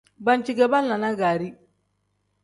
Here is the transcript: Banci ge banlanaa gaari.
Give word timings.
Banci 0.27 0.53
ge 0.59 0.67
banlanaa 0.73 1.11
gaari. 1.19 1.49